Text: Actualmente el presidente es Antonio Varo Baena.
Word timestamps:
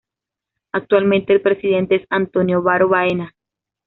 Actualmente 0.71 1.31
el 1.31 1.41
presidente 1.43 1.97
es 1.97 2.07
Antonio 2.09 2.63
Varo 2.63 2.89
Baena. 2.89 3.35